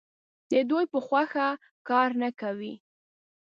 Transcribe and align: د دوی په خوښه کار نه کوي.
د 0.51 0.53
دوی 0.69 0.85
په 0.93 0.99
خوښه 1.07 1.47
کار 1.89 2.09
نه 2.21 2.29
کوي. 2.41 2.73